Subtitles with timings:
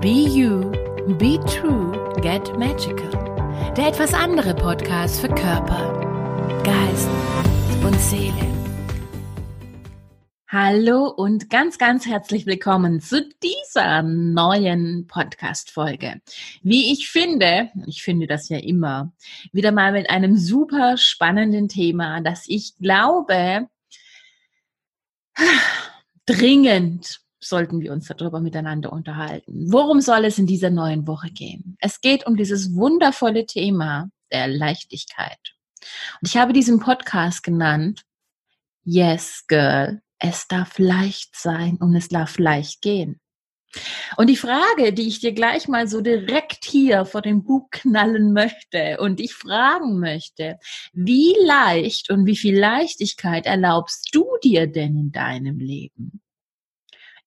[0.00, 0.70] Be You,
[1.18, 1.92] Be True,
[2.22, 3.74] Get Magical.
[3.76, 7.10] Der etwas andere Podcast für Körper, Geist
[7.84, 8.32] und Seele.
[10.48, 16.22] Hallo und ganz, ganz herzlich willkommen zu dieser neuen Podcast-Folge.
[16.62, 19.12] Wie ich finde, ich finde das ja immer,
[19.52, 23.68] wieder mal mit einem super spannenden Thema, das ich glaube,
[26.24, 29.66] dringend sollten wir uns darüber miteinander unterhalten.
[29.70, 31.76] Worum soll es in dieser neuen Woche gehen?
[31.80, 35.38] Es geht um dieses wundervolle Thema der Leichtigkeit.
[36.20, 38.02] Und ich habe diesen Podcast genannt,
[38.84, 43.20] Yes, Girl, es darf leicht sein und es darf leicht gehen.
[44.16, 48.32] Und die Frage, die ich dir gleich mal so direkt hier vor den Bug knallen
[48.32, 50.58] möchte und dich fragen möchte,
[50.92, 56.20] wie leicht und wie viel Leichtigkeit erlaubst du dir denn in deinem Leben?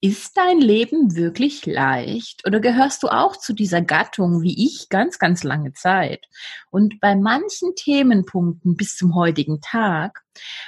[0.06, 5.18] Ist dein Leben wirklich leicht oder gehörst du auch zu dieser Gattung wie ich ganz,
[5.18, 6.26] ganz lange Zeit?
[6.72, 10.22] Und bei manchen Themenpunkten bis zum heutigen Tag,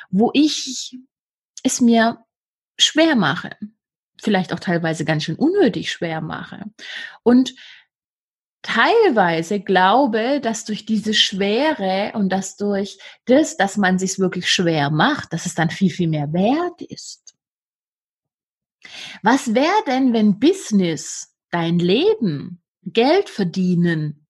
[0.09, 0.97] wo ich
[1.63, 2.23] es mir
[2.77, 3.57] schwer mache,
[4.21, 6.63] vielleicht auch teilweise ganz schön unnötig schwer mache
[7.23, 7.55] und
[8.61, 14.91] teilweise glaube, dass durch diese Schwere und dass durch das, dass man sich wirklich schwer
[14.91, 17.24] macht, dass es dann viel, viel mehr wert ist.
[19.21, 24.27] Was wäre denn, wenn Business, dein Leben, Geld verdienen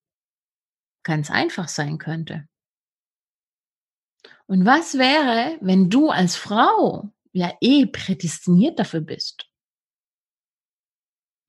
[1.03, 2.47] ganz einfach sein könnte?
[4.47, 9.49] Und was wäre, wenn du als Frau ja eh prädestiniert dafür bist?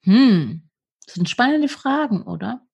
[0.02, 0.68] Hm,
[1.04, 2.66] das sind spannende Fragen, oder?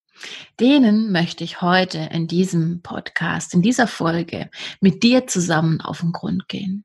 [0.60, 6.12] Denen möchte ich heute in diesem Podcast, in dieser Folge mit dir zusammen auf den
[6.12, 6.84] Grund gehen.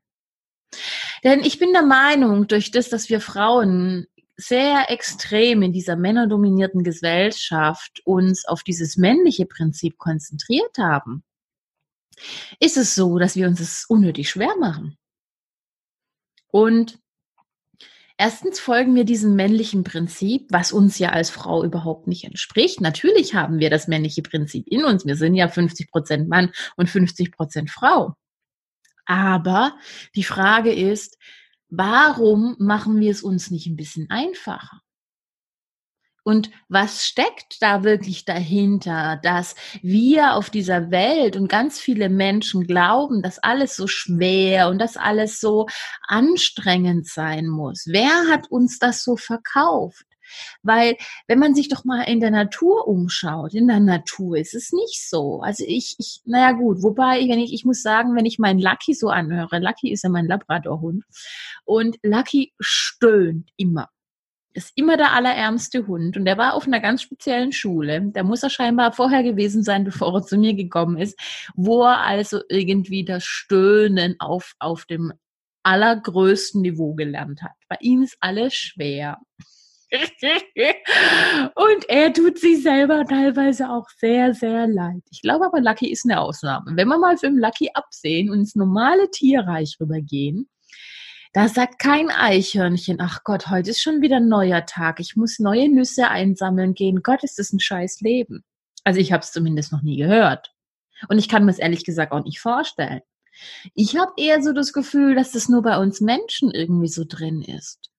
[1.24, 6.84] Denn ich bin der Meinung, durch das, dass wir Frauen sehr extrem in dieser männerdominierten
[6.84, 11.24] Gesellschaft uns auf dieses männliche Prinzip konzentriert haben,
[12.60, 14.96] ist es so, dass wir uns es unnötig schwer machen.
[16.50, 17.00] Und
[18.16, 22.80] erstens folgen wir diesem männlichen Prinzip, was uns ja als Frau überhaupt nicht entspricht.
[22.80, 25.04] Natürlich haben wir das männliche Prinzip in uns.
[25.04, 28.14] Wir sind ja 50 Prozent Mann und 50 Prozent Frau.
[29.08, 29.74] Aber
[30.14, 31.18] die Frage ist,
[31.70, 34.82] warum machen wir es uns nicht ein bisschen einfacher?
[36.24, 42.66] Und was steckt da wirklich dahinter, dass wir auf dieser Welt und ganz viele Menschen
[42.66, 45.68] glauben, dass alles so schwer und dass alles so
[46.06, 47.84] anstrengend sein muss?
[47.86, 50.04] Wer hat uns das so verkauft?
[50.62, 50.96] Weil
[51.26, 55.08] wenn man sich doch mal in der Natur umschaut, in der Natur ist es nicht
[55.08, 55.40] so.
[55.40, 58.94] Also ich, ich naja gut, wobei, wenn ich, ich muss sagen, wenn ich meinen Lucky
[58.94, 61.04] so anhöre, Lucky ist ja mein Labradorhund
[61.64, 63.88] und Lucky stöhnt immer
[64.58, 68.10] ist immer der allerärmste Hund und der war auf einer ganz speziellen Schule.
[68.12, 71.18] Da muss er scheinbar vorher gewesen sein, bevor er zu mir gekommen ist,
[71.54, 75.12] wo er also irgendwie das Stöhnen auf, auf dem
[75.62, 77.52] allergrößten Niveau gelernt hat.
[77.68, 79.18] Bei ihm ist alles schwer.
[81.54, 85.02] Und er tut sich selber teilweise auch sehr, sehr leid.
[85.10, 86.72] Ich glaube aber, Lucky ist eine Ausnahme.
[86.74, 90.48] Wenn wir mal den Lucky absehen und ins normale Tierreich rübergehen,
[91.32, 95.00] da sagt kein Eichhörnchen, ach Gott, heute ist schon wieder ein neuer Tag.
[95.00, 97.02] Ich muss neue Nüsse einsammeln gehen.
[97.02, 98.44] Gott, ist das ein scheiß Leben.
[98.84, 100.52] Also ich habe es zumindest noch nie gehört.
[101.08, 103.02] Und ich kann mir es ehrlich gesagt auch nicht vorstellen.
[103.74, 107.42] Ich habe eher so das Gefühl, dass das nur bei uns Menschen irgendwie so drin
[107.42, 107.90] ist.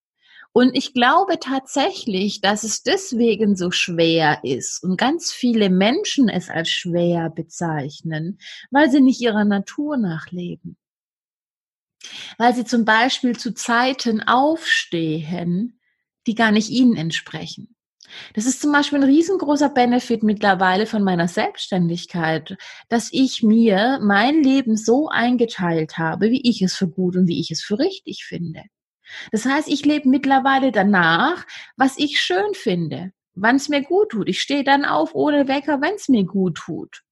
[0.52, 6.50] Und ich glaube tatsächlich, dass es deswegen so schwer ist und ganz viele Menschen es
[6.50, 8.40] als schwer bezeichnen,
[8.72, 10.76] weil sie nicht ihrer Natur nachleben.
[12.38, 15.80] Weil sie zum Beispiel zu Zeiten aufstehen,
[16.26, 17.76] die gar nicht ihnen entsprechen.
[18.34, 22.58] Das ist zum Beispiel ein riesengroßer Benefit mittlerweile von meiner Selbstständigkeit,
[22.88, 27.40] dass ich mir mein Leben so eingeteilt habe, wie ich es für gut und wie
[27.40, 28.64] ich es für richtig finde.
[29.32, 31.46] Das heißt, ich lebe mittlerweile danach,
[31.78, 34.30] was ich schön finde, wann es mir gut tut.
[34.30, 37.04] Ich stehe dann auf ohne Wecker, wenn es mir gut tut.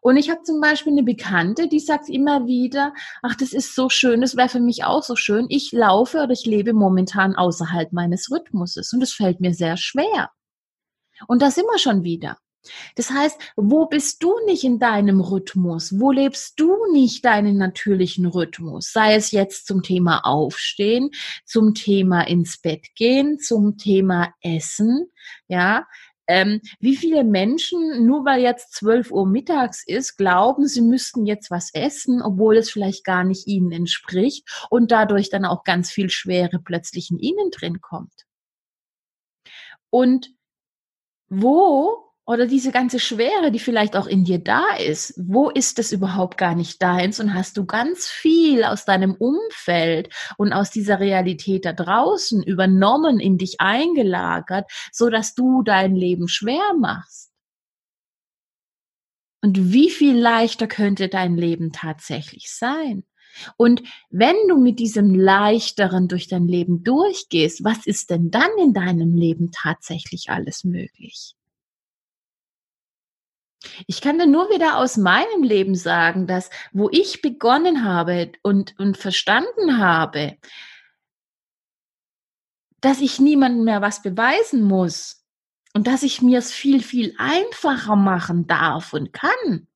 [0.00, 3.88] Und ich habe zum Beispiel eine Bekannte, die sagt immer wieder, ach, das ist so
[3.88, 5.46] schön, das wäre für mich auch so schön.
[5.48, 10.30] Ich laufe oder ich lebe momentan außerhalb meines Rhythmuses und es fällt mir sehr schwer.
[11.26, 12.38] Und da sind wir schon wieder.
[12.94, 15.98] Das heißt, wo bist du nicht in deinem Rhythmus?
[15.98, 18.92] Wo lebst du nicht deinen natürlichen Rhythmus?
[18.92, 21.10] Sei es jetzt zum Thema Aufstehen,
[21.44, 25.10] zum Thema ins Bett gehen, zum Thema Essen,
[25.48, 25.86] ja.
[26.28, 31.50] Ähm, wie viele Menschen, nur weil jetzt 12 Uhr mittags ist, glauben, sie müssten jetzt
[31.50, 36.10] was essen, obwohl es vielleicht gar nicht ihnen entspricht und dadurch dann auch ganz viel
[36.10, 38.24] Schwere plötzlich in ihnen drin kommt.
[39.90, 40.32] Und
[41.28, 45.90] wo oder diese ganze Schwere, die vielleicht auch in dir da ist, wo ist das
[45.90, 50.08] überhaupt gar nicht deins und hast du ganz viel aus deinem Umfeld
[50.38, 56.28] und aus dieser Realität da draußen übernommen, in dich eingelagert, so dass du dein Leben
[56.28, 57.32] schwer machst?
[59.44, 63.04] Und wie viel leichter könnte dein Leben tatsächlich sein?
[63.56, 68.72] Und wenn du mit diesem Leichteren durch dein Leben durchgehst, was ist denn dann in
[68.72, 71.34] deinem Leben tatsächlich alles möglich?
[73.86, 78.74] Ich kann dir nur wieder aus meinem Leben sagen, dass wo ich begonnen habe und,
[78.78, 80.36] und verstanden habe,
[82.80, 85.24] dass ich niemandem mehr was beweisen muss
[85.74, 89.68] und dass ich mir es viel, viel einfacher machen darf und kann,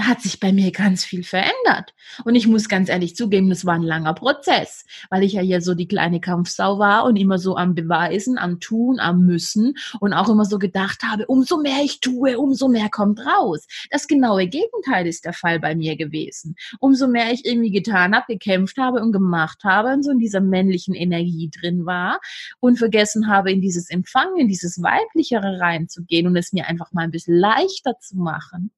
[0.00, 1.92] da hat sich bei mir ganz viel verändert.
[2.24, 5.60] Und ich muss ganz ehrlich zugeben, das war ein langer Prozess, weil ich ja hier
[5.60, 10.14] so die kleine Kampfsau war und immer so am Beweisen, am Tun, am Müssen und
[10.14, 13.66] auch immer so gedacht habe, umso mehr ich tue, umso mehr kommt raus.
[13.90, 16.56] Das genaue Gegenteil ist der Fall bei mir gewesen.
[16.78, 20.40] Umso mehr ich irgendwie getan habe, gekämpft habe und gemacht habe und so in dieser
[20.40, 22.20] männlichen Energie drin war
[22.58, 27.02] und vergessen habe, in dieses Empfangen, in dieses Weiblichere reinzugehen und es mir einfach mal
[27.02, 28.70] ein bisschen leichter zu machen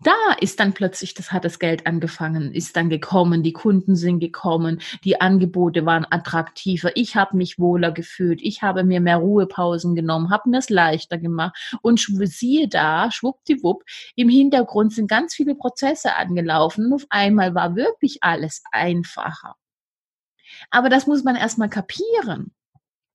[0.00, 4.20] da ist dann plötzlich, das hat das Geld angefangen, ist dann gekommen, die Kunden sind
[4.20, 9.96] gekommen, die Angebote waren attraktiver, ich habe mich wohler gefühlt, ich habe mir mehr Ruhepausen
[9.96, 13.82] genommen, habe mir es leichter gemacht und siehe da, schwuppdiwupp,
[14.14, 19.56] im Hintergrund sind ganz viele Prozesse angelaufen und auf einmal war wirklich alles einfacher.
[20.70, 22.52] Aber das muss man erstmal kapieren.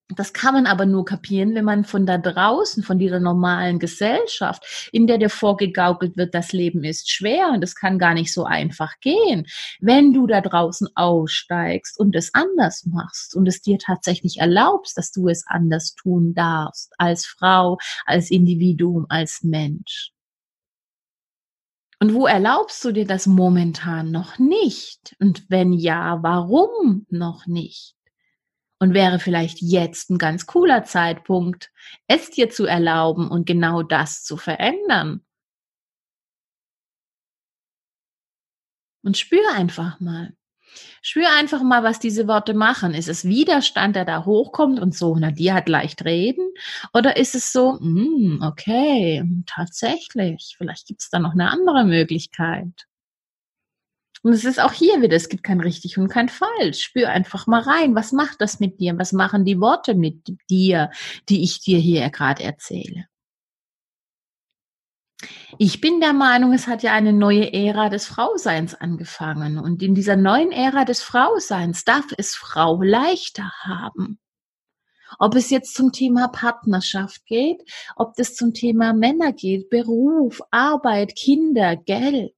[0.10, 4.90] Das kann man aber nur kapieren, wenn man von da draußen, von dieser normalen Gesellschaft,
[4.92, 8.44] in der dir vorgegaukelt wird, das Leben ist schwer und es kann gar nicht so
[8.44, 9.46] einfach gehen.
[9.80, 15.12] Wenn du da draußen aussteigst und es anders machst und es dir tatsächlich erlaubst, dass
[15.12, 20.12] du es anders tun darfst, als Frau, als Individuum, als Mensch.
[22.00, 25.16] Und wo erlaubst du dir das momentan noch nicht?
[25.20, 27.96] Und wenn ja, warum noch nicht?
[28.84, 31.72] Und wäre vielleicht jetzt ein ganz cooler Zeitpunkt,
[32.08, 35.22] es dir zu erlauben und genau das zu verändern.
[39.02, 40.34] Und spür einfach mal.
[41.02, 42.94] Spür einfach mal, was diese Worte machen.
[42.94, 46.46] Ist es Widerstand, der da hochkommt und so, na, die hat leicht reden?
[46.94, 52.86] Oder ist es so, mm, okay, tatsächlich, vielleicht gibt es da noch eine andere Möglichkeit.
[54.24, 56.82] Und es ist auch hier wieder, es gibt kein richtig und kein falsch.
[56.82, 58.98] Spür einfach mal rein, was macht das mit dir?
[58.98, 60.92] Was machen die Worte mit dir,
[61.28, 63.06] die ich dir hier gerade erzähle?
[65.58, 69.58] Ich bin der Meinung, es hat ja eine neue Ära des Frauseins angefangen.
[69.58, 74.20] Und in dieser neuen Ära des Frauseins darf es Frau leichter haben.
[75.20, 77.62] Ob es jetzt zum Thema Partnerschaft geht,
[77.98, 82.34] ob es zum Thema Männer geht, Beruf, Arbeit, Kinder, Geld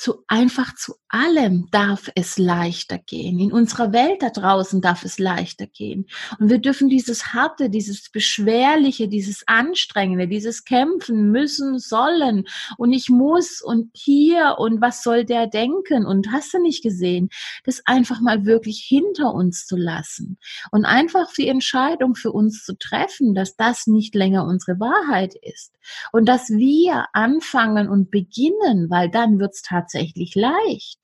[0.00, 3.38] zu einfach zu allem darf es leichter gehen.
[3.38, 6.06] In unserer Welt da draußen darf es leichter gehen.
[6.38, 12.46] Und wir dürfen dieses harte, dieses beschwerliche, dieses anstrengende, dieses kämpfen müssen, sollen.
[12.78, 16.06] Und ich muss und hier und was soll der denken?
[16.06, 17.28] Und hast du nicht gesehen,
[17.64, 20.38] das einfach mal wirklich hinter uns zu lassen.
[20.70, 25.74] Und einfach die Entscheidung für uns zu treffen, dass das nicht länger unsere Wahrheit ist.
[26.10, 30.98] Und dass wir anfangen und beginnen, weil dann wird's tatsächlich tatsächlich leicht.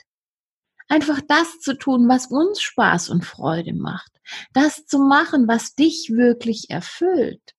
[0.89, 4.13] Einfach das zu tun, was uns Spaß und Freude macht.
[4.53, 7.55] Das zu machen, was dich wirklich erfüllt.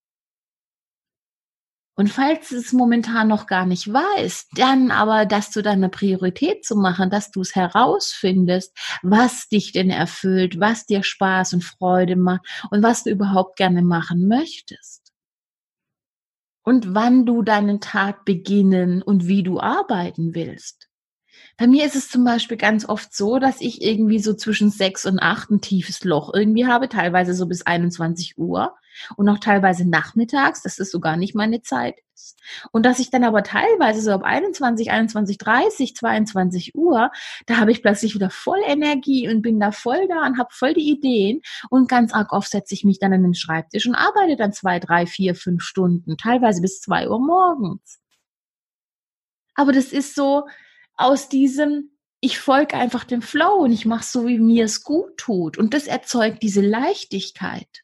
[2.00, 6.64] Und falls du es momentan noch gar nicht weißt, dann aber das zu deiner Priorität
[6.64, 12.16] zu machen, dass du es herausfindest, was dich denn erfüllt, was dir Spaß und Freude
[12.16, 15.12] macht und was du überhaupt gerne machen möchtest.
[16.64, 20.87] Und wann du deinen Tag beginnen und wie du arbeiten willst.
[21.58, 25.08] Bei mir ist es zum Beispiel ganz oft so, dass ich irgendwie so zwischen sechs
[25.08, 28.76] und acht ein tiefes Loch irgendwie habe, teilweise so bis 21 Uhr
[29.16, 32.38] und auch teilweise nachmittags, dass es sogar nicht meine Zeit ist.
[32.72, 37.10] Und dass ich dann aber teilweise so ab 21, 21, 30, 22 Uhr,
[37.48, 40.76] da habe ich plötzlich wieder voll Energie und bin da voll da und habe voll
[40.76, 44.36] die Ideen und ganz arg oft setze ich mich dann an den Schreibtisch und arbeite
[44.36, 48.00] dann zwei, drei, vier, fünf Stunden, teilweise bis zwei Uhr morgens.
[49.56, 50.44] Aber das ist so,
[50.98, 55.18] aus diesem, ich folge einfach dem Flow und ich mache so, wie mir es gut
[55.18, 55.58] tut.
[55.58, 57.84] Und das erzeugt diese Leichtigkeit.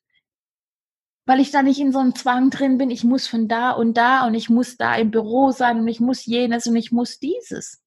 [1.26, 3.96] Weil ich da nicht in so einem Zwang drin bin, ich muss von da und
[3.96, 7.20] da und ich muss da im Büro sein und ich muss jenes und ich muss
[7.20, 7.82] dieses.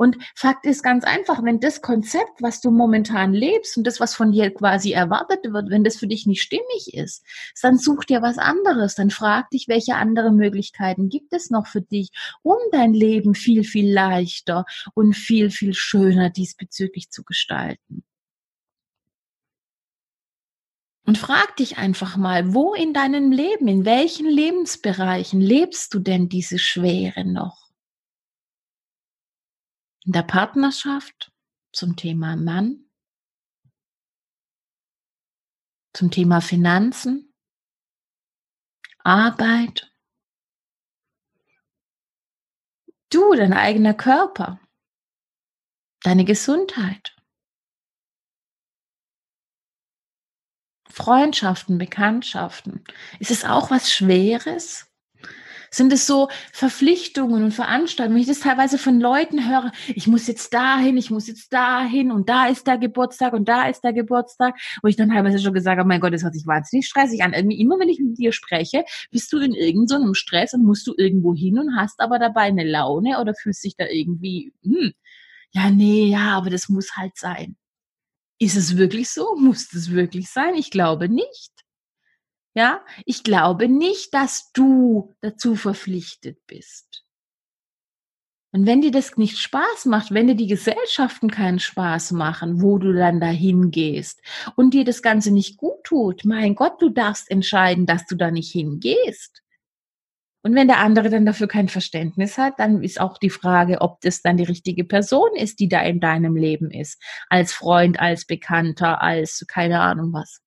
[0.00, 4.14] Und Fakt ist ganz einfach, wenn das Konzept, was du momentan lebst und das, was
[4.14, 7.22] von dir quasi erwartet wird, wenn das für dich nicht stimmig ist,
[7.60, 8.94] dann such dir was anderes.
[8.94, 13.62] Dann frag dich, welche andere Möglichkeiten gibt es noch für dich, um dein Leben viel,
[13.62, 14.64] viel leichter
[14.94, 18.02] und viel, viel schöner diesbezüglich zu gestalten.
[21.04, 26.30] Und frag dich einfach mal, wo in deinem Leben, in welchen Lebensbereichen lebst du denn
[26.30, 27.69] diese Schwere noch?
[30.04, 31.32] In der Partnerschaft
[31.72, 32.90] zum Thema Mann,
[35.92, 37.34] zum Thema Finanzen,
[38.98, 39.92] Arbeit,
[43.10, 44.60] du, dein eigener Körper,
[46.02, 47.16] deine Gesundheit,
[50.88, 52.84] Freundschaften, Bekanntschaften.
[53.20, 54.89] Ist es auch was Schweres?
[55.72, 58.16] Sind es so Verpflichtungen und Veranstaltungen?
[58.16, 62.10] Wenn ich das teilweise von Leuten höre, ich muss jetzt dahin, ich muss jetzt dahin
[62.10, 65.54] und da ist der Geburtstag und da ist der Geburtstag, wo ich dann teilweise schon
[65.54, 67.32] gesagt habe, mein Gott, das hört sich wahnsinnig stressig an.
[67.32, 70.86] Irgendwie immer, wenn ich mit dir spreche, bist du in irgendeinem so Stress und musst
[70.86, 74.92] du irgendwo hin und hast aber dabei eine Laune oder fühlst dich da irgendwie, hm,
[75.52, 77.56] ja, nee, ja, aber das muss halt sein.
[78.40, 79.36] Ist es wirklich so?
[79.36, 80.54] Muss es wirklich sein?
[80.54, 81.52] Ich glaube nicht.
[82.60, 87.06] Ja, ich glaube nicht, dass du dazu verpflichtet bist.
[88.52, 92.76] Und wenn dir das nicht Spaß macht, wenn dir die Gesellschaften keinen Spaß machen, wo
[92.76, 94.20] du dann dahin gehst
[94.56, 98.30] und dir das Ganze nicht gut tut, mein Gott, du darfst entscheiden, dass du da
[98.30, 99.42] nicht hingehst.
[100.42, 104.02] Und wenn der andere dann dafür kein Verständnis hat, dann ist auch die Frage, ob
[104.02, 107.02] das dann die richtige Person ist, die da in deinem Leben ist.
[107.30, 110.42] Als Freund, als Bekannter, als keine Ahnung was.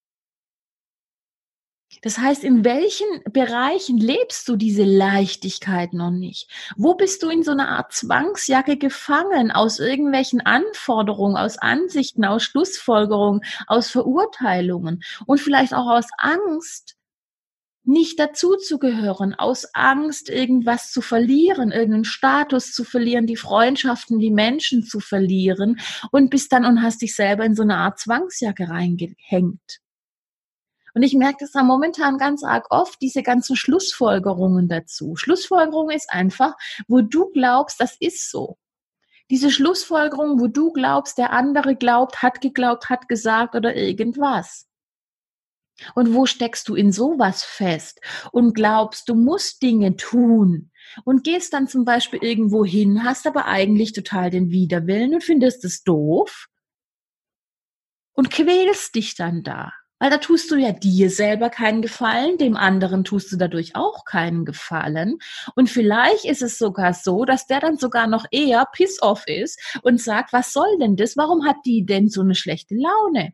[2.04, 6.50] Das heißt, in welchen Bereichen lebst du diese Leichtigkeit noch nicht?
[6.76, 12.44] Wo bist du in so einer Art Zwangsjacke gefangen aus irgendwelchen Anforderungen, aus Ansichten, aus
[12.44, 16.98] Schlussfolgerungen, aus Verurteilungen und vielleicht auch aus Angst,
[17.86, 24.84] nicht dazuzugehören, aus Angst, irgendwas zu verlieren, irgendeinen Status zu verlieren, die Freundschaften, die Menschen
[24.84, 25.80] zu verlieren
[26.12, 29.83] und bist dann und hast dich selber in so eine Art Zwangsjacke reingehängt.
[30.94, 35.16] Und ich merke das da momentan ganz arg oft, diese ganzen Schlussfolgerungen dazu.
[35.16, 36.54] Schlussfolgerung ist einfach,
[36.88, 38.58] wo du glaubst, das ist so.
[39.32, 44.68] Diese Schlussfolgerung, wo du glaubst, der andere glaubt, hat geglaubt, hat gesagt oder irgendwas.
[45.96, 48.00] Und wo steckst du in sowas fest
[48.32, 50.72] und glaubst, du musst Dinge tun
[51.04, 55.66] und gehst dann zum Beispiel irgendwo hin, hast aber eigentlich total den Widerwillen und findest
[55.66, 56.48] es doof
[58.14, 59.74] und quälst dich dann da.
[60.04, 64.04] Weil da tust du ja dir selber keinen Gefallen, dem anderen tust du dadurch auch
[64.04, 65.20] keinen Gefallen.
[65.56, 70.02] Und vielleicht ist es sogar so, dass der dann sogar noch eher piss-off ist und
[70.02, 71.16] sagt, was soll denn das?
[71.16, 73.34] Warum hat die denn so eine schlechte Laune?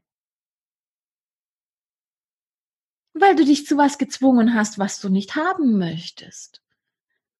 [3.15, 6.61] Weil du dich zu was gezwungen hast, was du nicht haben möchtest.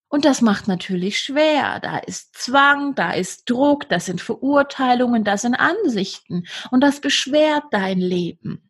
[0.08, 1.80] Und das macht natürlich schwer.
[1.82, 6.48] Da ist Zwang, da ist Druck, das sind Verurteilungen, das sind Ansichten.
[6.72, 8.69] Und das beschwert dein Leben.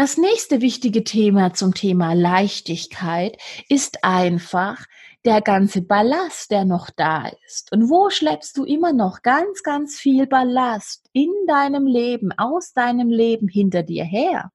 [0.00, 3.36] Das nächste wichtige Thema zum Thema Leichtigkeit
[3.68, 4.86] ist einfach
[5.26, 7.70] der ganze Ballast, der noch da ist.
[7.70, 13.10] Und wo schleppst du immer noch ganz, ganz viel Ballast in deinem Leben, aus deinem
[13.10, 14.50] Leben hinter dir her?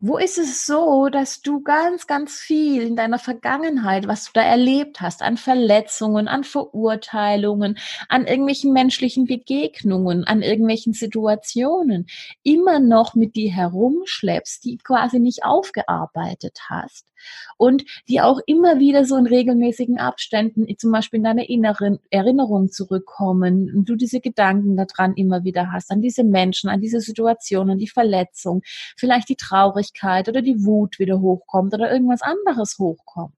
[0.00, 4.42] Wo ist es so, dass du ganz, ganz viel in deiner Vergangenheit, was du da
[4.42, 7.78] erlebt hast, an Verletzungen, an Verurteilungen,
[8.08, 12.06] an irgendwelchen menschlichen Begegnungen, an irgendwelchen Situationen,
[12.44, 17.04] immer noch mit dir herumschleppst, die quasi nicht aufgearbeitet hast?
[17.56, 22.70] Und die auch immer wieder so in regelmäßigen Abständen zum Beispiel in deine inneren Erinnerung
[22.70, 27.78] zurückkommen und du diese Gedanken daran immer wieder hast, an diese Menschen, an diese Situationen,
[27.78, 28.62] die Verletzung,
[28.96, 33.34] vielleicht die Traurigkeit oder die Wut wieder hochkommt oder irgendwas anderes hochkommt.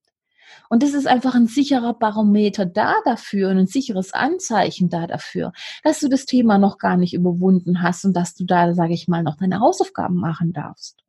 [0.68, 5.52] Und das ist einfach ein sicherer Barometer da dafür und ein sicheres Anzeichen da dafür,
[5.82, 9.08] dass du das Thema noch gar nicht überwunden hast und dass du da, sage ich
[9.08, 11.02] mal, noch deine Hausaufgaben machen darfst.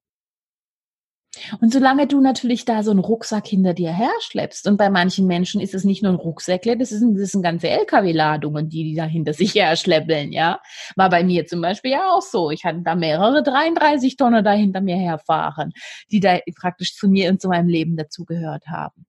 [1.62, 5.62] Und solange du natürlich da so einen Rucksack hinter dir herschleppst, und bei manchen Menschen
[5.62, 9.06] ist es nicht nur ein Rucksäckle, das sind, das sind ganze LKW-Ladungen, die die da
[9.06, 10.60] hinter sich herschleppeln, ja.
[10.96, 12.52] War bei mir zum Beispiel ja auch so.
[12.52, 15.72] Ich hatte da mehrere 33 Tonnen da hinter mir herfahren,
[16.12, 19.06] die da praktisch zu mir und zu meinem Leben dazugehört haben.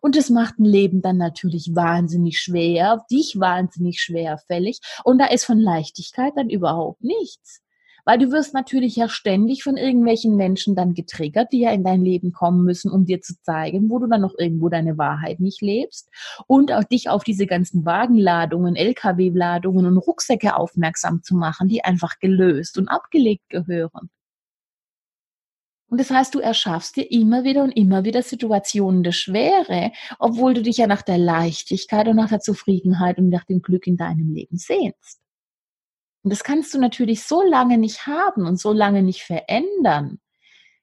[0.00, 4.80] Und das macht ein Leben dann natürlich wahnsinnig schwer, dich wahnsinnig schwerfällig.
[5.02, 7.62] Und da ist von Leichtigkeit dann überhaupt nichts
[8.08, 12.00] Weil du wirst natürlich ja ständig von irgendwelchen Menschen dann getriggert, die ja in dein
[12.00, 15.60] Leben kommen müssen, um dir zu zeigen, wo du dann noch irgendwo deine Wahrheit nicht
[15.60, 16.08] lebst
[16.46, 22.18] und auch dich auf diese ganzen Wagenladungen, LKW-Ladungen und Rucksäcke aufmerksam zu machen, die einfach
[22.18, 24.08] gelöst und abgelegt gehören.
[25.90, 30.54] Und das heißt, du erschaffst dir immer wieder und immer wieder Situationen der Schwere, obwohl
[30.54, 33.98] du dich ja nach der Leichtigkeit und nach der Zufriedenheit und nach dem Glück in
[33.98, 35.20] deinem Leben sehnst.
[36.28, 40.20] Und das kannst du natürlich so lange nicht haben und so lange nicht verändern,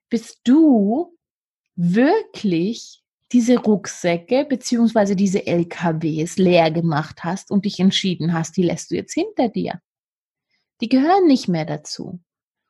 [0.10, 1.16] bis du
[1.76, 8.90] wirklich diese Rucksäcke beziehungsweise diese LKWs leer gemacht hast und dich entschieden hast, die lässt
[8.90, 9.82] du jetzt hinter dir.
[10.82, 12.20] Die gehören nicht mehr dazu.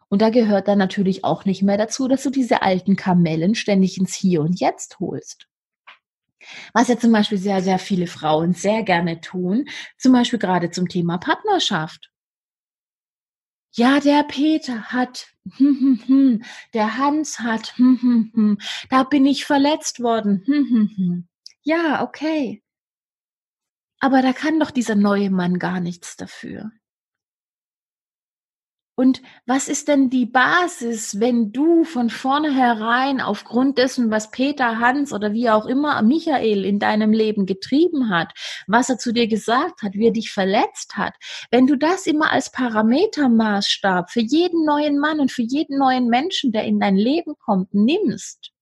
[0.10, 3.98] Und da gehört dann natürlich auch nicht mehr dazu, dass du diese alten Kamellen ständig
[3.98, 5.48] ins Hier und Jetzt holst.
[6.74, 9.64] Was ja zum Beispiel sehr, sehr viele Frauen sehr gerne tun,
[9.98, 12.12] zum Beispiel gerade zum Thema Partnerschaft.
[13.78, 15.28] Ja, der Peter hat,
[15.58, 18.58] hm, hm, hm, der Hans hat, hm, hm, hm,
[18.90, 20.44] da bin ich verletzt worden.
[20.46, 21.28] Hm, hm, hm.
[21.64, 22.62] Ja, okay.
[24.02, 26.72] Aber da kann doch dieser neue Mann gar nichts dafür.
[28.98, 35.12] Und was ist denn die Basis, wenn du von vornherein aufgrund dessen, was Peter, Hans
[35.12, 38.32] oder wie auch immer Michael in deinem Leben getrieben hat,
[38.68, 41.14] was er zu dir gesagt hat, wie er dich verletzt hat,
[41.52, 46.54] wenn du das immer als Parametermaßstab für jeden neuen Mann und für jeden neuen Menschen,
[46.54, 48.55] der in dein Leben kommt, nimmst,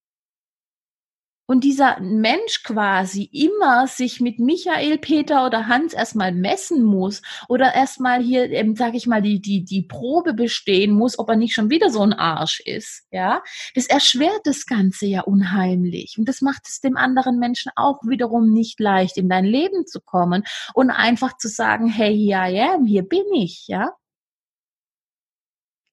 [1.54, 7.76] und dieser Mensch quasi immer sich mit Michael, Peter oder Hans erstmal messen muss oder
[7.76, 11.54] erstmal hier, ähm, sag ich mal, die, die, die Probe bestehen muss, ob er nicht
[11.54, 13.44] schon wieder so ein Arsch ist, ja,
[13.76, 16.16] das erschwert das Ganze ja unheimlich.
[16.18, 20.02] Und das macht es dem anderen Menschen auch wiederum nicht leicht, in dein Leben zu
[20.02, 20.44] kommen
[20.74, 23.92] und einfach zu sagen, hey, here I am, hier bin ich, ja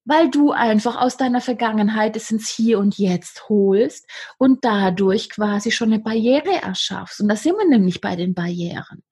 [0.05, 5.71] weil du einfach aus deiner Vergangenheit es ins Hier und Jetzt holst und dadurch quasi
[5.71, 7.21] schon eine Barriere erschaffst.
[7.21, 9.03] Und da sind wir nämlich bei den Barrieren.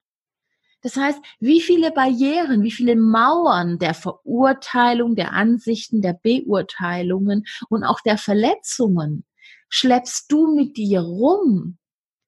[0.81, 7.83] Das heißt, wie viele Barrieren, wie viele Mauern der Verurteilung, der Ansichten, der Beurteilungen und
[7.83, 9.25] auch der Verletzungen
[9.67, 11.77] schleppst du mit dir rum,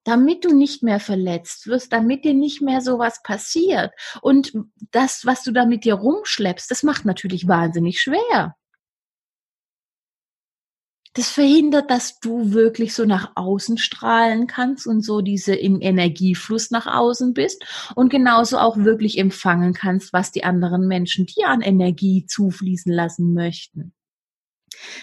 [0.03, 3.91] damit du nicht mehr verletzt wirst, damit dir nicht mehr sowas passiert.
[4.21, 4.53] Und
[4.91, 8.55] das, was du da mit dir rumschleppst, das macht natürlich wahnsinnig schwer.
[11.13, 16.71] Das verhindert, dass du wirklich so nach außen strahlen kannst und so diese im Energiefluss
[16.71, 21.61] nach außen bist und genauso auch wirklich empfangen kannst, was die anderen Menschen dir an
[21.61, 23.93] Energie zufließen lassen möchten.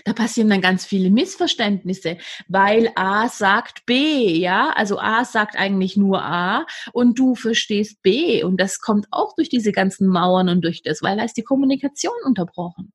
[0.04, 5.96] Da passieren dann ganz viele Missverständnisse, weil A sagt B, ja, also A sagt eigentlich
[5.96, 10.62] nur A und du verstehst B und das kommt auch durch diese ganzen Mauern und
[10.62, 12.92] durch das, weil da ist die Kommunikation unterbrochen.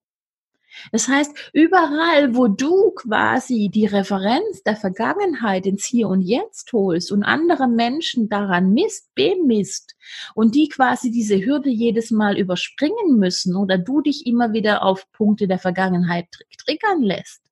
[0.92, 7.12] Das heißt, überall, wo du quasi die Referenz der Vergangenheit ins Hier und Jetzt holst
[7.12, 9.96] und andere Menschen daran misst, bemisst
[10.36, 15.12] und die quasi diese Hürde jedes Mal überspringen müssen oder du dich immer wieder auf
[15.12, 17.44] Punkte der Vergangenheit triggern lässt,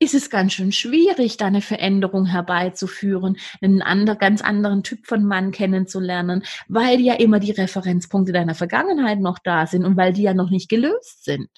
[0.00, 5.24] ist es ganz schön schwierig, da eine Veränderung herbeizuführen, einen anderen, ganz anderen Typ von
[5.24, 10.22] Mann kennenzulernen, weil ja immer die Referenzpunkte deiner Vergangenheit noch da sind und weil die
[10.22, 11.48] ja noch nicht gelöst sind.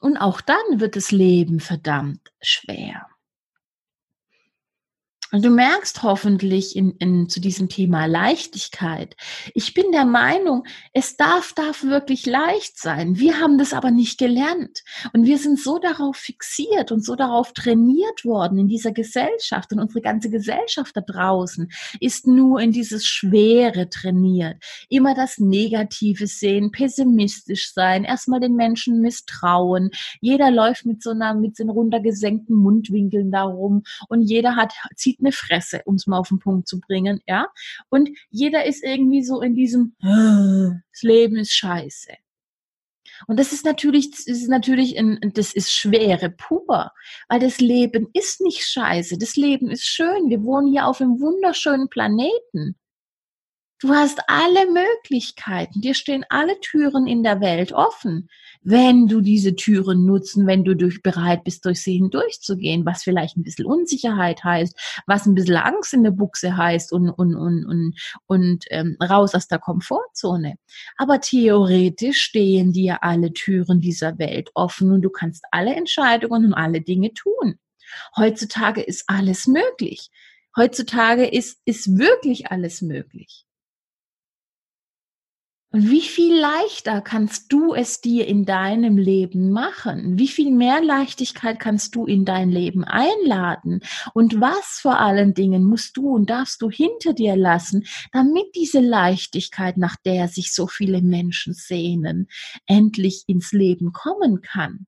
[0.00, 3.06] Und auch dann wird das Leben verdammt schwer.
[5.36, 9.16] Und du merkst hoffentlich in, in, zu diesem Thema Leichtigkeit.
[9.52, 13.18] Ich bin der Meinung, es darf, darf wirklich leicht sein.
[13.18, 14.82] Wir haben das aber nicht gelernt.
[15.12, 19.70] Und wir sind so darauf fixiert und so darauf trainiert worden in dieser Gesellschaft.
[19.74, 21.70] Und unsere ganze Gesellschaft da draußen
[22.00, 24.56] ist nur in dieses Schwere trainiert.
[24.88, 29.90] Immer das Negative sehen, pessimistisch sein, erstmal den Menschen misstrauen.
[30.22, 35.32] Jeder läuft mit so einer, mit so runtergesenkten Mundwinkeln darum und jeder hat, zieht eine
[35.32, 37.48] Fresse, um es mal auf den Punkt zu bringen, ja.
[37.90, 42.12] Und jeder ist irgendwie so in diesem, das Leben ist scheiße.
[43.26, 46.90] Und das ist natürlich, das ist natürlich, ein, das ist Schwere pur,
[47.28, 49.18] weil das Leben ist nicht scheiße.
[49.18, 50.28] Das Leben ist schön.
[50.28, 52.76] Wir wohnen hier auf einem wunderschönen Planeten.
[53.80, 55.80] Du hast alle Möglichkeiten.
[55.80, 58.28] Dir stehen alle Türen in der Welt offen
[58.68, 63.36] wenn du diese Türen nutzen, wenn du durch, bereit bist, durch sie hindurchzugehen, was vielleicht
[63.36, 64.76] ein bisschen Unsicherheit heißt,
[65.06, 67.94] was ein bisschen Angst in der Buchse heißt und, und, und, und,
[68.26, 70.56] und ähm, raus aus der Komfortzone.
[70.96, 76.54] Aber theoretisch stehen dir alle Türen dieser Welt offen und du kannst alle Entscheidungen und
[76.54, 77.60] alle Dinge tun.
[78.16, 80.10] Heutzutage ist alles möglich.
[80.56, 83.45] Heutzutage ist, ist wirklich alles möglich.
[85.72, 90.18] Und wie viel leichter kannst du es dir in deinem Leben machen?
[90.18, 93.80] Wie viel mehr Leichtigkeit kannst du in dein Leben einladen?
[94.14, 98.80] Und was vor allen Dingen musst du und darfst du hinter dir lassen, damit diese
[98.80, 102.28] Leichtigkeit, nach der sich so viele Menschen sehnen,
[102.66, 104.86] endlich ins Leben kommen kann?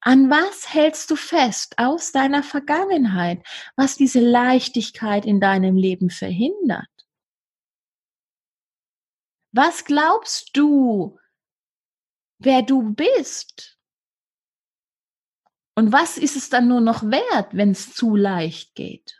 [0.00, 3.42] An was hältst du fest aus deiner Vergangenheit,
[3.76, 6.86] was diese Leichtigkeit in deinem Leben verhindert?
[9.52, 11.18] Was glaubst du,
[12.38, 13.78] wer du bist?
[15.74, 19.18] Und was ist es dann nur noch wert, wenn es zu leicht geht?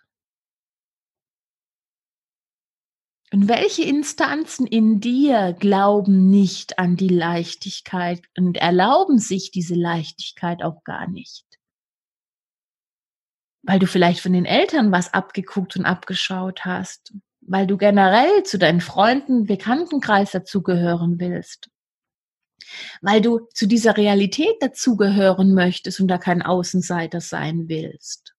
[3.31, 10.63] Und welche Instanzen in dir glauben nicht an die Leichtigkeit und erlauben sich diese Leichtigkeit
[10.63, 11.45] auch gar nicht?
[13.63, 17.13] Weil du vielleicht von den Eltern was abgeguckt und abgeschaut hast,
[17.49, 21.71] weil du generell zu deinen Freunden, Bekanntenkreis dazugehören willst,
[23.01, 28.35] weil du zu dieser Realität dazugehören möchtest und da kein Außenseiter sein willst.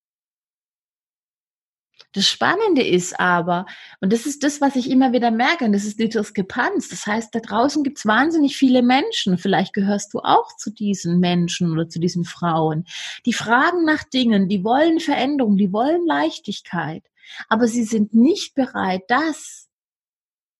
[2.14, 3.68] Das Spannende ist aber,
[4.02, 6.90] und das ist das, was ich immer wieder merke, und das ist die Diskrepanz.
[6.90, 11.20] Das heißt, da draußen gibt es wahnsinnig viele Menschen, vielleicht gehörst du auch zu diesen
[11.20, 12.86] Menschen oder zu diesen Frauen,
[13.28, 17.04] die fragen nach Dingen, die wollen Veränderung, die wollen Leichtigkeit
[17.48, 19.70] aber sie sind nicht bereit, das,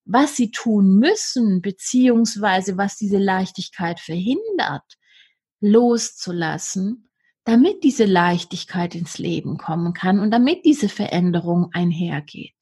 [0.06, 4.98] was sie tun müssen, beziehungsweise was diese Leichtigkeit verhindert,
[5.62, 7.10] loszulassen,
[7.44, 12.59] damit diese Leichtigkeit ins Leben kommen kann und damit diese Veränderung einhergeht.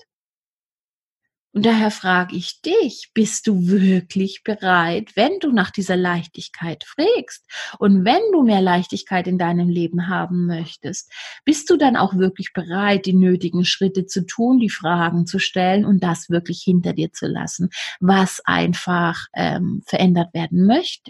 [1.58, 7.44] Und daher frage ich dich, bist du wirklich bereit, wenn du nach dieser Leichtigkeit frägst
[7.80, 11.12] und wenn du mehr Leichtigkeit in deinem Leben haben möchtest,
[11.46, 15.84] bist du dann auch wirklich bereit, die nötigen Schritte zu tun, die Fragen zu stellen
[15.84, 21.10] und das wirklich hinter dir zu lassen, was einfach ähm, verändert werden möchte?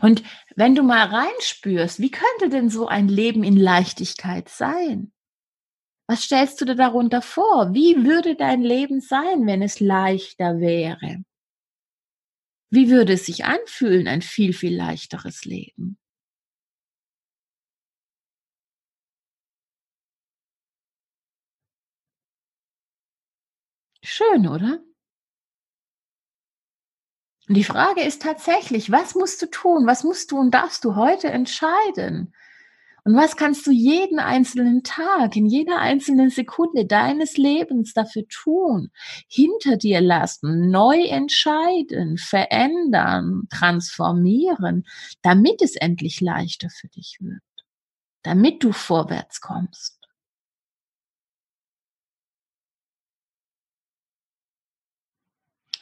[0.00, 0.22] Und
[0.56, 5.12] wenn du mal reinspürst, wie könnte denn so ein Leben in Leichtigkeit sein?
[6.08, 7.74] Was stellst du dir darunter vor?
[7.74, 11.22] Wie würde dein Leben sein, wenn es leichter wäre?
[12.70, 15.98] Wie würde es sich anfühlen, ein viel, viel leichteres Leben?
[24.02, 24.80] Schön, oder?
[27.48, 29.86] Und die Frage ist tatsächlich, was musst du tun?
[29.86, 32.32] Was musst du und darfst du heute entscheiden?
[33.04, 38.92] Und was kannst du jeden einzelnen Tag, in jeder einzelnen Sekunde deines Lebens dafür tun?
[39.26, 44.84] Hinter dir lassen, neu entscheiden, verändern, transformieren,
[45.20, 47.42] damit es endlich leichter für dich wird,
[48.22, 50.01] damit du vorwärts kommst.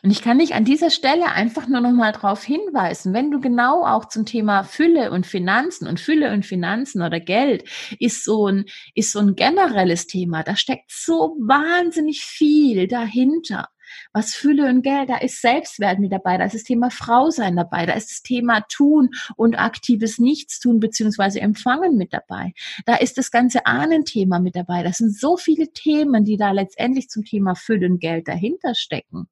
[0.03, 3.41] Und ich kann dich an dieser Stelle einfach nur noch mal darauf hinweisen, wenn du
[3.41, 7.65] genau auch zum Thema Fülle und Finanzen und Fülle und Finanzen oder Geld
[7.99, 10.43] ist so ein, ist so ein generelles Thema.
[10.43, 13.69] Da steckt so wahnsinnig viel dahinter.
[14.13, 17.57] Was Fülle und Geld, da ist Selbstwert mit dabei, da ist das Thema Frau sein
[17.57, 22.53] dabei, da ist das Thema Tun und aktives Nichtstun beziehungsweise Empfangen mit dabei.
[22.87, 24.83] Da ist das ganze Ahnenthema mit dabei.
[24.83, 29.29] Das sind so viele Themen, die da letztendlich zum Thema Fülle und Geld dahinter stecken.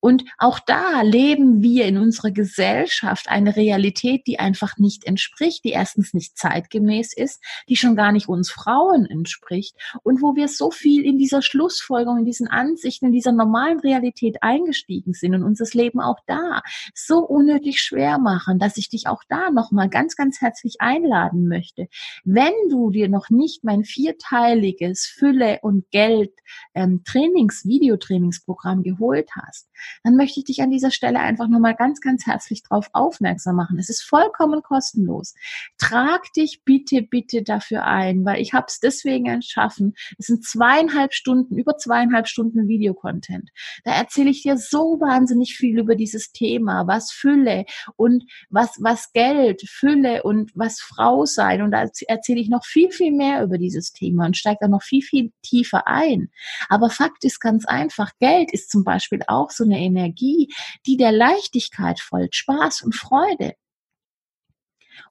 [0.00, 5.70] Und auch da leben wir in unserer Gesellschaft eine Realität, die einfach nicht entspricht, die
[5.70, 10.70] erstens nicht zeitgemäß ist, die schon gar nicht uns Frauen entspricht und wo wir so
[10.70, 15.58] viel in dieser Schlussfolgerung, in diesen Ansichten, in dieser normalen Realität eingestiegen sind und uns
[15.58, 16.62] das Leben auch da
[16.94, 21.88] so unnötig schwer machen, dass ich dich auch da nochmal ganz, ganz herzlich einladen möchte.
[22.24, 26.32] Wenn du dir noch nicht mein vierteiliges Fülle und Geld
[26.74, 29.68] ähm, Trainings, Videotrainingsprogramm geholt hast,
[30.02, 33.78] dann möchte ich dich an dieser Stelle einfach nochmal ganz, ganz herzlich darauf aufmerksam machen.
[33.78, 35.34] Es ist vollkommen kostenlos.
[35.78, 39.94] Trag dich bitte, bitte dafür ein, weil ich habe es deswegen entschaffen.
[40.18, 43.50] Es sind zweieinhalb Stunden, über zweieinhalb Stunden Videocontent.
[43.84, 47.64] Da erzähle ich dir so wahnsinnig viel über dieses Thema, was Fülle
[47.96, 51.62] und was, was Geld, Fülle und was Frau sein.
[51.62, 54.82] Und da erzähle ich noch viel, viel mehr über dieses Thema und steige da noch
[54.82, 56.30] viel, viel tiefer ein.
[56.68, 60.52] Aber Fakt ist ganz einfach, Geld ist zum Beispiel auch so eine Energie,
[60.86, 63.54] die der Leichtigkeit folgt, Spaß und Freude.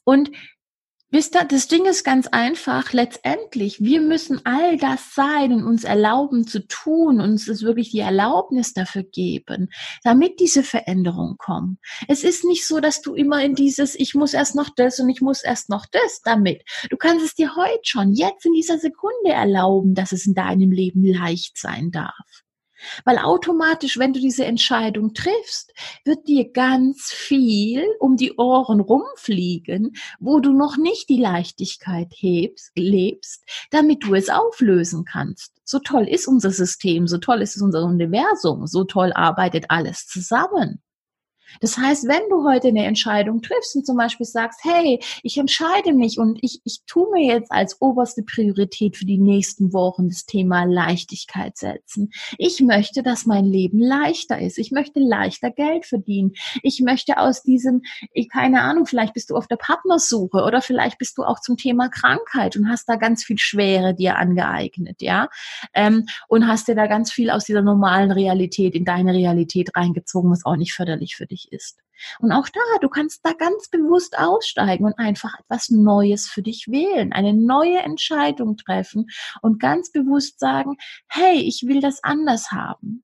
[0.04, 0.32] Und
[1.12, 2.94] Wisst ihr, das Ding ist ganz einfach.
[2.94, 8.00] Letztendlich, wir müssen all das sein und uns erlauben zu tun, uns es wirklich die
[8.00, 9.70] Erlaubnis dafür geben,
[10.04, 11.80] damit diese Veränderungen kommen.
[12.08, 15.10] Es ist nicht so, dass du immer in dieses, ich muss erst noch das und
[15.10, 16.62] ich muss erst noch das damit.
[16.92, 20.72] Du kannst es dir heute schon, jetzt in dieser Sekunde erlauben, dass es in deinem
[20.72, 22.14] Leben leicht sein darf.
[23.06, 25.74] Weil automatisch, wenn du diese Entscheidung triffst,
[26.06, 32.72] wird dir ganz viel um die Ohren rumfliegen, wo du noch nicht die Leichtigkeit hebst,
[32.76, 35.54] lebst, damit du es auflösen kannst.
[35.64, 40.82] So toll ist unser System, so toll ist unser Universum, so toll arbeitet alles zusammen.
[41.62, 45.94] Das heißt, wenn du heute eine Entscheidung triffst und zum Beispiel sagst, hey, ich entscheide
[45.94, 50.26] mich und ich, ich tue mir jetzt als oberste Priorität für die nächsten Wochen das
[50.26, 52.12] Thema Leichtigkeit setzen.
[52.38, 54.58] Ich möchte, dass mein Leben leichter ist.
[54.58, 56.34] Ich möchte leichter Geld verdienen.
[56.64, 57.82] Ich möchte aus diesem,
[58.32, 61.90] keine Ahnung, vielleicht bist du auf der Partnersuche oder vielleicht bist du auch zum Thema
[61.90, 65.30] Krankheit und hast da ganz viel Schwere dir angeeignet, ja,
[65.74, 70.32] ähm, und hast dir da ganz viel aus dieser normalen Realität in deine Realität reingezogen,
[70.32, 71.80] was auch nicht förderlich für dich dich ist.
[72.20, 76.68] Und auch da, du kannst da ganz bewusst aussteigen und einfach etwas Neues für dich
[76.68, 79.08] wählen, eine neue Entscheidung treffen
[79.42, 83.04] und ganz bewusst sagen, hey, ich will das anders haben.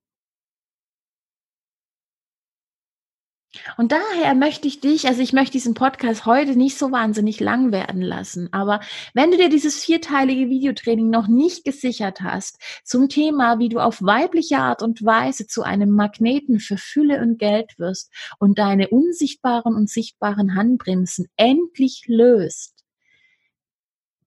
[3.77, 7.71] Und daher möchte ich dich, also ich möchte diesen Podcast heute nicht so wahnsinnig lang
[7.71, 8.81] werden lassen, aber
[9.13, 14.01] wenn du dir dieses vierteilige Videotraining noch nicht gesichert hast zum Thema, wie du auf
[14.01, 19.75] weibliche Art und Weise zu einem Magneten für Fülle und Geld wirst und deine unsichtbaren
[19.75, 22.74] und sichtbaren Handbremsen endlich löst,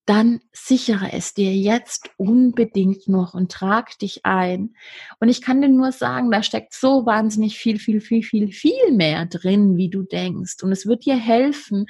[0.08, 4.74] dann sichere es dir jetzt unbedingt noch und trag dich ein.
[5.20, 8.92] Und ich kann dir nur sagen, da steckt so wahnsinnig viel, viel, viel, viel, viel
[8.92, 10.62] mehr drin, wie du denkst.
[10.62, 11.86] Und es wird dir helfen,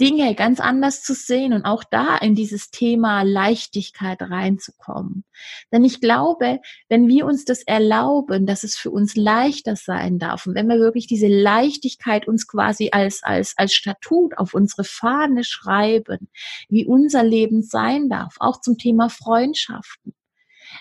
[0.00, 5.24] Dinge ganz anders zu sehen und auch da in dieses Thema Leichtigkeit reinzukommen.
[5.72, 10.46] Denn ich glaube, wenn wir uns das erlauben, dass es für uns leichter sein darf
[10.46, 15.44] und wenn wir wirklich diese Leichtigkeit uns quasi als, als, als Statut auf unsere Fahne
[15.44, 16.28] schreiben,
[16.68, 20.14] wie unser Leben sein darf, auch zum Thema Freundschaften,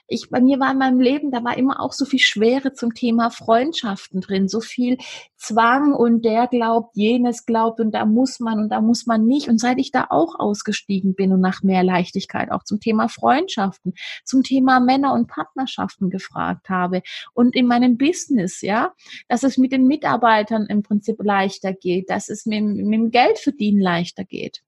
[0.07, 2.93] ich, bei mir war in meinem Leben, da war immer auch so viel Schwere zum
[2.93, 4.97] Thema Freundschaften drin, so viel
[5.37, 9.47] Zwang und der glaubt, jenes glaubt und da muss man und da muss man nicht.
[9.47, 13.93] Und seit ich da auch ausgestiegen bin und nach mehr Leichtigkeit auch zum Thema Freundschaften,
[14.23, 17.01] zum Thema Männer und Partnerschaften gefragt habe
[17.33, 18.93] und in meinem Business, ja,
[19.27, 23.81] dass es mit den Mitarbeitern im Prinzip leichter geht, dass es mit, mit dem Geldverdienen
[23.81, 24.64] leichter geht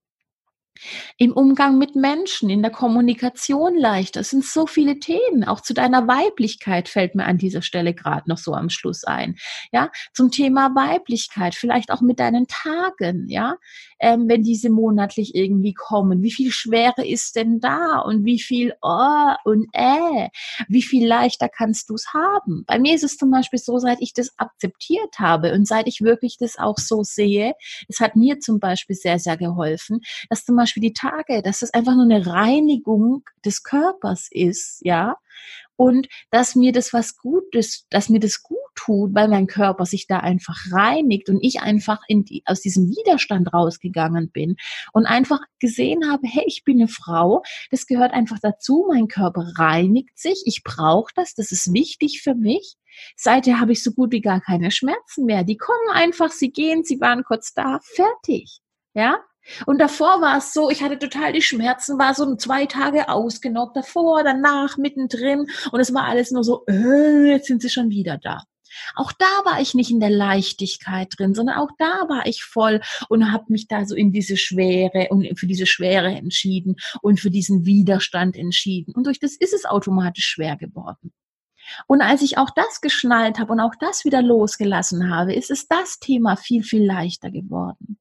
[1.17, 4.21] im Umgang mit Menschen, in der Kommunikation leichter.
[4.21, 5.43] Es sind so viele Themen.
[5.43, 9.35] Auch zu deiner Weiblichkeit fällt mir an dieser Stelle gerade noch so am Schluss ein.
[9.71, 13.27] Ja, zum Thema Weiblichkeit, vielleicht auch mit deinen Tagen.
[13.27, 13.55] Ja,
[13.99, 16.21] ähm, wenn diese monatlich irgendwie kommen.
[16.21, 20.29] Wie viel Schwere ist denn da und wie viel oh und äh,
[20.67, 22.63] wie viel leichter kannst du es haben?
[22.67, 26.01] Bei mir ist es zum Beispiel so, seit ich das akzeptiert habe und seit ich
[26.01, 27.53] wirklich das auch so sehe,
[27.87, 31.73] es hat mir zum Beispiel sehr, sehr geholfen, dass zum Beispiel die Tage, dass das
[31.73, 35.17] einfach nur eine Reinigung des Körpers ist, ja,
[35.77, 40.07] und dass mir das was Gutes, dass mir das gut tut, weil mein Körper sich
[40.07, 44.55] da einfach reinigt und ich einfach in die, aus diesem Widerstand rausgegangen bin
[44.93, 49.45] und einfach gesehen habe, hey, ich bin eine Frau, das gehört einfach dazu, mein Körper
[49.57, 52.75] reinigt sich, ich brauche das, das ist wichtig für mich.
[53.15, 55.43] Seither habe ich so gut wie gar keine Schmerzen mehr.
[55.43, 58.59] Die kommen einfach, sie gehen, sie waren kurz da, fertig.
[58.95, 59.19] Ja,
[59.65, 63.75] und davor war es so, ich hatte total die Schmerzen, war so zwei Tage ausgenockt,
[63.77, 68.17] davor, danach, mittendrin und es war alles nur so, äh, jetzt sind sie schon wieder
[68.17, 68.43] da.
[68.95, 72.81] Auch da war ich nicht in der Leichtigkeit drin, sondern auch da war ich voll
[73.09, 77.31] und habe mich da so in diese Schwere und für diese Schwere entschieden und für
[77.31, 78.93] diesen Widerstand entschieden.
[78.93, 81.13] Und durch das ist es automatisch schwer geworden.
[81.87, 85.67] Und als ich auch das geschnallt habe und auch das wieder losgelassen habe, ist es
[85.67, 87.97] das Thema viel, viel leichter geworden.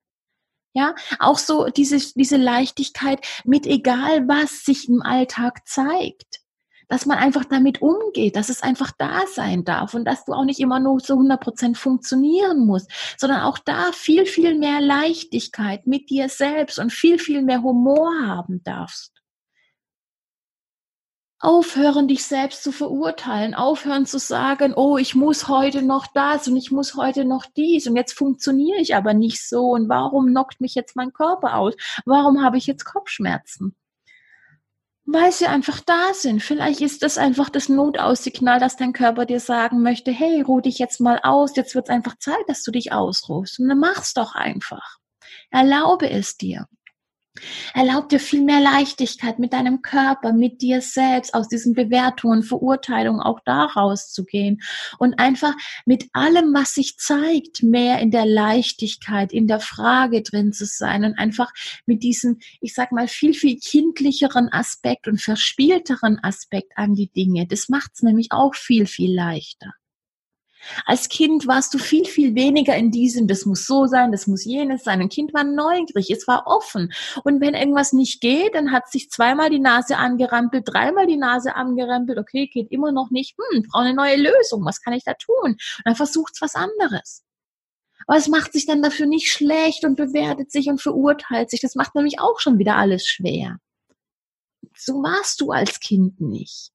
[0.77, 6.43] Ja, auch so diese, diese Leichtigkeit mit egal was sich im Alltag zeigt.
[6.89, 10.45] Dass man einfach damit umgeht, dass es einfach da sein darf und dass du auch
[10.45, 15.87] nicht immer nur so 100 Prozent funktionieren musst, sondern auch da viel, viel mehr Leichtigkeit
[15.87, 19.15] mit dir selbst und viel, viel mehr Humor haben darfst
[21.38, 26.57] aufhören, dich selbst zu verurteilen, aufhören zu sagen, oh, ich muss heute noch das und
[26.57, 30.61] ich muss heute noch dies und jetzt funktioniere ich aber nicht so und warum knockt
[30.61, 31.75] mich jetzt mein Körper aus?
[32.07, 33.77] Warum habe ich jetzt Kopfschmerzen?
[35.05, 36.42] Weil sie einfach da sind.
[36.42, 40.79] Vielleicht ist das einfach das Notaussignal, dass dein Körper dir sagen möchte, hey, ruh dich
[40.79, 43.61] jetzt mal aus, jetzt wird es einfach Zeit, dass du dich ausruhst.
[43.61, 44.99] Und dann mach's doch einfach.
[45.51, 46.66] Erlaube es dir.
[47.75, 53.20] Erlaub dir viel mehr Leichtigkeit mit deinem Körper, mit dir selbst, aus diesen Bewertungen, Verurteilungen
[53.20, 54.62] auch da rauszugehen
[54.99, 60.53] und einfach mit allem, was sich zeigt, mehr in der Leichtigkeit, in der Frage drin
[60.53, 61.53] zu sein und einfach
[61.87, 67.46] mit diesem, ich sag mal, viel, viel kindlicheren Aspekt und verspielteren Aspekt an die Dinge.
[67.46, 69.72] Das macht es nämlich auch viel, viel leichter.
[70.85, 74.44] Als Kind warst du viel, viel weniger in diesem, das muss so sein, das muss
[74.44, 75.00] jenes sein.
[75.00, 76.92] Ein Kind war neugierig, es war offen.
[77.24, 81.55] Und wenn irgendwas nicht geht, dann hat sich zweimal die Nase angerampelt, dreimal die Nase
[81.55, 85.14] angerempelt, okay, geht immer noch nicht, hm, brauche eine neue Lösung, was kann ich da
[85.14, 85.35] tun?
[85.44, 87.22] Und dann versucht es was anderes.
[88.07, 91.61] Aber es macht sich dann dafür nicht schlecht und bewertet sich und verurteilt sich.
[91.61, 93.59] Das macht nämlich auch schon wieder alles schwer.
[94.76, 96.70] So warst du als Kind nicht.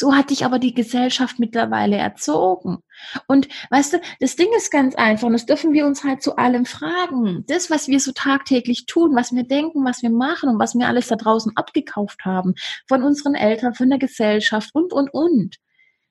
[0.00, 2.78] So hat dich aber die Gesellschaft mittlerweile erzogen.
[3.26, 6.36] Und weißt du, das Ding ist ganz einfach und das dürfen wir uns halt zu
[6.36, 7.42] allem fragen.
[7.48, 10.86] Das, was wir so tagtäglich tun, was wir denken, was wir machen und was wir
[10.86, 12.54] alles da draußen abgekauft haben,
[12.86, 15.56] von unseren Eltern, von der Gesellschaft und, und, und.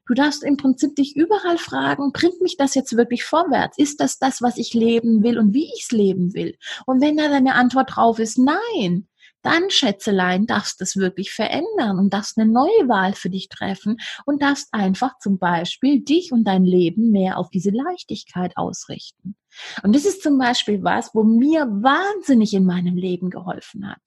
[0.05, 3.77] Du darfst im Prinzip dich überall fragen, bringt mich das jetzt wirklich vorwärts?
[3.77, 6.57] Ist das das, was ich leben will und wie ich es leben will?
[6.85, 9.07] Und wenn da deine Antwort drauf ist, nein,
[9.47, 13.95] dann, Schätzelein, darfst du es wirklich verändern und darfst eine neue Wahl für dich treffen
[14.25, 19.37] und darfst einfach zum Beispiel dich und dein Leben mehr auf diese Leichtigkeit ausrichten.
[19.83, 24.01] Und das ist zum Beispiel was, wo mir wahnsinnig in meinem Leben geholfen hat.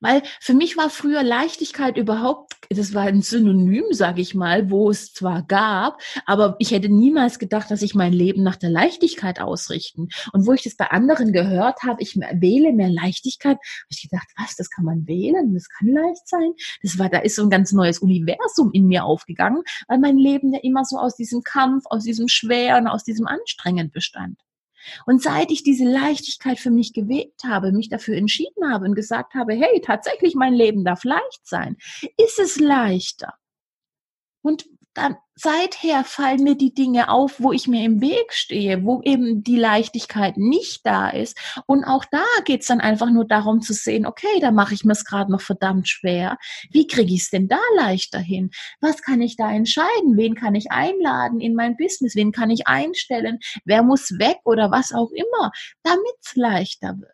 [0.00, 4.90] Weil für mich war früher Leichtigkeit überhaupt, das war ein Synonym, sage ich mal, wo
[4.90, 9.40] es zwar gab, aber ich hätte niemals gedacht, dass ich mein Leben nach der Leichtigkeit
[9.40, 10.08] ausrichten.
[10.32, 14.28] Und wo ich das bei anderen gehört habe, ich wähle mehr Leichtigkeit, habe ich gedacht,
[14.36, 16.52] was, das kann man wählen, das kann leicht sein.
[16.82, 20.52] Das war, da ist so ein ganz neues Universum in mir aufgegangen, weil mein Leben
[20.52, 24.38] ja immer so aus diesem Kampf, aus diesem Schweren, aus diesem Anstrengend bestand.
[25.06, 29.34] Und seit ich diese Leichtigkeit für mich gewählt habe, mich dafür entschieden habe und gesagt
[29.34, 31.76] habe, hey, tatsächlich mein Leben darf leicht sein,
[32.16, 33.34] ist es leichter.
[34.42, 39.00] Und dann seither fallen mir die Dinge auf, wo ich mir im Weg stehe, wo
[39.02, 41.38] eben die Leichtigkeit nicht da ist.
[41.66, 44.92] Und auch da geht's dann einfach nur darum zu sehen, okay, da mache ich mir
[44.92, 46.36] es gerade noch verdammt schwer.
[46.70, 48.50] Wie kriege ich es denn da leichter hin?
[48.80, 50.16] Was kann ich da entscheiden?
[50.16, 52.14] Wen kann ich einladen in mein Business?
[52.16, 53.38] Wen kann ich einstellen?
[53.64, 57.12] Wer muss weg oder was auch immer, damit es leichter wird.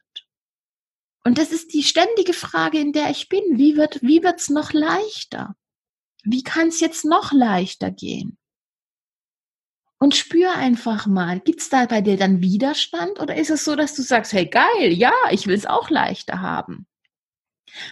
[1.24, 3.42] Und das ist die ständige Frage, in der ich bin.
[3.50, 5.56] Wie wird, wie wird's noch leichter?
[6.26, 8.36] Wie kann es jetzt noch leichter gehen?
[9.98, 13.94] Und spür einfach mal, gibt's da bei dir dann Widerstand oder ist es so, dass
[13.94, 16.86] du sagst, hey geil, ja, ich will es auch leichter haben?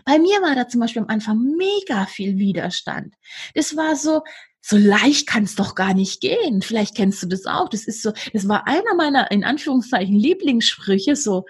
[0.04, 3.14] Bei mir war da zum Beispiel am Anfang mega viel Widerstand.
[3.54, 4.22] Das war so,
[4.60, 6.62] so leicht kann es doch gar nicht gehen.
[6.62, 7.68] Vielleicht kennst du das auch.
[7.68, 11.16] Das ist so, das war einer meiner in Anführungszeichen Lieblingssprüche.
[11.16, 11.44] So,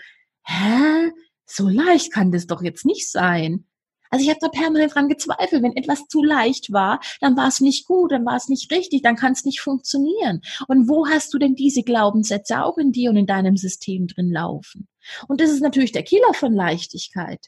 [0.45, 1.11] hä,
[1.47, 3.67] so leicht kann das doch jetzt nicht sein.
[4.15, 5.65] Also ich habe da permanent dran gezweifelt.
[5.65, 9.03] Wenn etwas zu leicht war, dann war es nicht gut, dann war es nicht richtig,
[9.03, 10.41] dann kann es nicht funktionieren.
[10.69, 14.31] Und wo hast du denn diese Glaubenssätze auch in dir und in deinem System drin
[14.31, 14.87] laufen?
[15.27, 17.41] Und das ist natürlich der Killer von Leichtigkeit.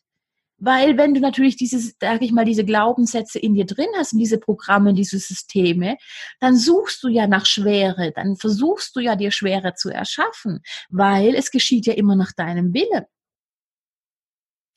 [0.59, 4.19] Weil wenn du natürlich dieses, sag ich mal, diese Glaubenssätze in dir drin hast, und
[4.19, 5.99] diese Programme, diese Systeme,
[6.41, 11.37] dann suchst du ja nach Schwere, dann versuchst du ja dir Schwere zu erschaffen, weil
[11.37, 13.05] es geschieht ja immer nach deinem Willen.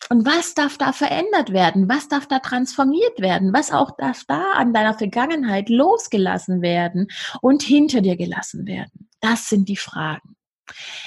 [0.07, 1.89] Und was darf da verändert werden?
[1.89, 3.53] Was darf da transformiert werden?
[3.53, 7.07] Was auch darf da an deiner Vergangenheit losgelassen werden
[7.41, 9.09] und hinter dir gelassen werden?
[9.19, 10.35] Das sind die Fragen.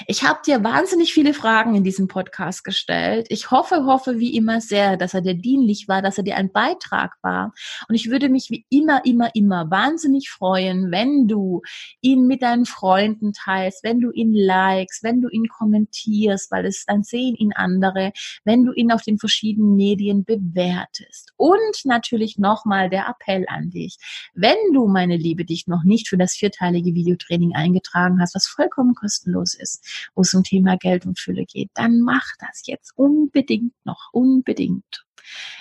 [0.07, 3.27] Ich habe dir wahnsinnig viele Fragen in diesem Podcast gestellt.
[3.29, 6.51] Ich hoffe, hoffe wie immer sehr, dass er dir dienlich war, dass er dir ein
[6.51, 7.53] Beitrag war.
[7.87, 11.61] Und ich würde mich wie immer, immer, immer wahnsinnig freuen, wenn du
[12.01, 16.85] ihn mit deinen Freunden teilst, wenn du ihn likest, wenn du ihn kommentierst, weil es
[16.85, 18.11] dann sehen ihn andere,
[18.43, 21.33] wenn du ihn auf den verschiedenen Medien bewertest.
[21.37, 23.97] Und natürlich nochmal der Appell an dich.
[24.33, 28.95] Wenn du, meine Liebe, dich noch nicht für das vierteilige Videotraining eingetragen hast, was vollkommen
[28.95, 33.73] kostenlos ist, wo es um Thema Geld und Fülle geht, dann mach das jetzt unbedingt
[33.85, 35.05] noch, unbedingt.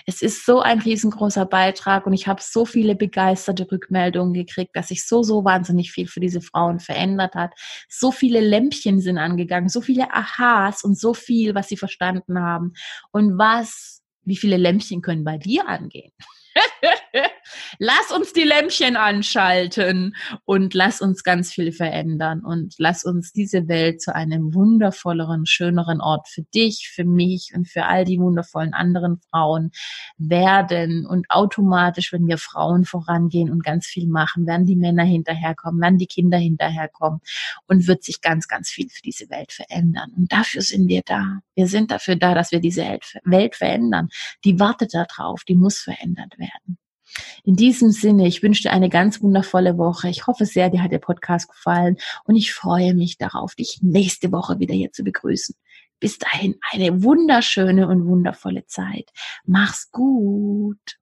[0.07, 4.89] Es ist so ein riesengroßer Beitrag und ich habe so viele begeisterte Rückmeldungen gekriegt, dass
[4.89, 7.53] sich so, so wahnsinnig viel für diese Frauen verändert hat.
[7.89, 12.73] So viele Lämpchen sind angegangen, so viele Aha's und so viel, was sie verstanden haben.
[13.13, 16.13] Und was, wie viele Lämpchen können bei dir angehen?
[17.79, 23.69] lass uns die Lämpchen anschalten und lass uns ganz viel verändern und lass uns diese
[23.69, 28.75] Welt zu einem wundervolleren, schöneren Ort für dich, für mich und für all die wundervollen
[28.75, 29.73] anderen Frauen
[30.19, 31.07] werden.
[31.07, 35.99] Und automatisch, wenn wir Frauen vorangehen und ganz viel machen, werden die Männer hinterherkommen, werden
[35.99, 37.21] die Kinder hinterherkommen
[37.67, 40.13] und wird sich ganz, ganz viel für diese Welt verändern.
[40.17, 41.41] Und dafür sind wir da.
[41.55, 44.09] Wir sind dafür da, dass wir diese Welt verändern.
[44.45, 46.79] Die wartet darauf, die muss verändert werden.
[47.45, 50.09] In diesem Sinne, ich wünsche dir eine ganz wundervolle Woche.
[50.09, 54.33] Ich hoffe sehr, dir hat der Podcast gefallen und ich freue mich darauf, dich nächste
[54.33, 55.55] Woche wieder hier zu begrüßen.
[56.01, 59.11] Bis dahin eine wunderschöne und wundervolle Zeit.
[59.45, 60.99] Mach's gut.